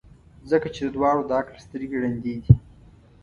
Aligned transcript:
ځکه 0.49 0.67
چي 0.73 0.81
د 0.85 0.89
دواړو 0.95 1.21
د 1.29 1.31
عقل 1.39 1.55
سترګي 1.65 1.97
ړندې 2.03 2.33
دي. 2.43 2.55